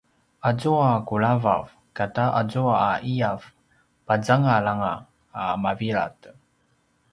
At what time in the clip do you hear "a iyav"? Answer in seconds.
2.91-3.41